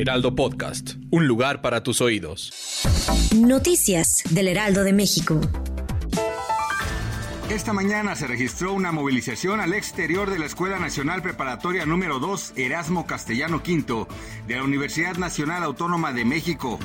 [0.00, 2.50] Heraldo Podcast, un lugar para tus oídos.
[3.36, 5.38] Noticias del Heraldo de México.
[7.50, 12.54] Esta mañana se registró una movilización al exterior de la Escuela Nacional Preparatoria número 2
[12.56, 14.06] Erasmo Castellano V
[14.48, 16.78] de la Universidad Nacional Autónoma de México.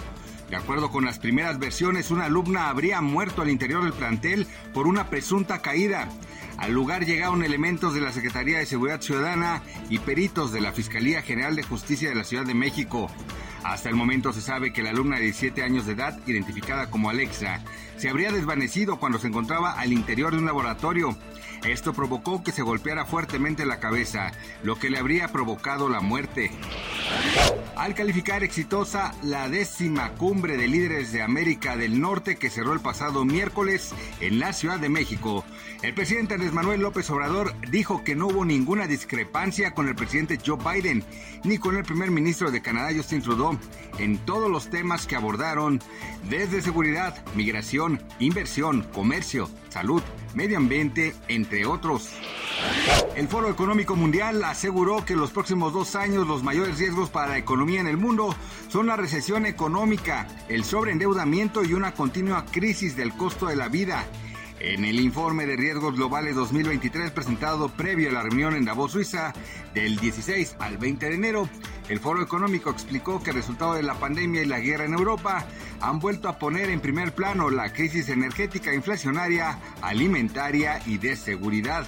[0.50, 4.88] De acuerdo con las primeras versiones, una alumna habría muerto al interior del plantel por
[4.88, 6.08] una presunta caída.
[6.58, 11.22] Al lugar llegaron elementos de la Secretaría de Seguridad Ciudadana y peritos de la Fiscalía
[11.22, 13.10] General de Justicia de la Ciudad de México.
[13.64, 17.10] Hasta el momento se sabe que la alumna de 17 años de edad, identificada como
[17.10, 17.64] Alexa,
[17.98, 21.18] se habría desvanecido cuando se encontraba al interior de un laboratorio.
[21.68, 24.32] Esto provocó que se golpeara fuertemente la cabeza,
[24.64, 26.52] lo que le habría provocado la muerte.
[27.76, 32.80] Al calificar exitosa la décima cumbre de líderes de América del Norte que cerró el
[32.80, 35.44] pasado miércoles en la Ciudad de México,
[35.82, 40.40] el presidente Andrés Manuel López Obrador dijo que no hubo ninguna discrepancia con el presidente
[40.44, 41.04] Joe Biden
[41.44, 43.60] ni con el primer ministro de Canadá Justin Trudeau
[44.00, 45.82] en todos los temas que abordaron,
[46.30, 50.02] desde seguridad, migración, inversión, comercio, salud,
[50.34, 52.10] medio ambiente, entre otros.
[53.18, 57.28] El Foro Económico Mundial aseguró que en los próximos dos años los mayores riesgos para
[57.28, 58.34] la economía en el mundo
[58.70, 64.06] son la recesión económica, el sobreendeudamiento y una continua crisis del costo de la vida.
[64.60, 69.34] En el informe de riesgos globales 2023 presentado previo a la reunión en Davos, Suiza,
[69.74, 71.50] del 16 al 20 de enero,
[71.90, 75.46] el Foro Económico explicó que el resultado de la pandemia y la guerra en Europa
[75.82, 81.86] han vuelto a poner en primer plano la crisis energética, inflacionaria, alimentaria y de seguridad.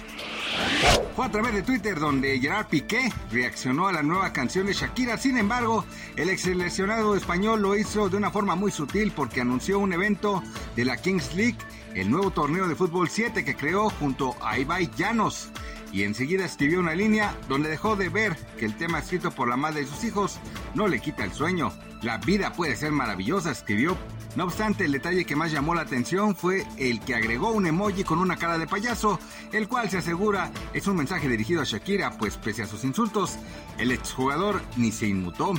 [1.16, 5.18] Fue a través de Twitter donde Gerard Piqué reaccionó a la nueva canción de Shakira.
[5.18, 5.84] Sin embargo,
[6.16, 10.42] el ex seleccionado español lo hizo de una forma muy sutil porque anunció un evento
[10.76, 11.58] de la Kings League,
[11.94, 15.50] el nuevo torneo de fútbol 7 que creó junto a Ibai Llanos.
[15.92, 19.56] Y enseguida escribió una línea donde dejó de ver que el tema escrito por la
[19.56, 20.38] madre de sus hijos
[20.74, 21.72] no le quita el sueño.
[22.02, 23.96] La vida puede ser maravillosa, escribió.
[24.36, 28.04] No obstante, el detalle que más llamó la atención fue el que agregó un emoji
[28.04, 29.18] con una cara de payaso,
[29.52, 33.36] el cual se asegura es un mensaje dirigido a Shakira, pues pese a sus insultos,
[33.78, 35.54] el exjugador ni se inmutó.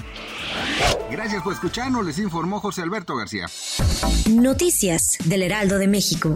[1.12, 3.48] Gracias por escucharnos, les informó José Alberto García.
[4.30, 6.36] Noticias del Heraldo de México.